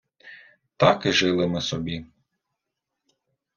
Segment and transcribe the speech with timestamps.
[0.77, 2.03] Так і жили ми собі.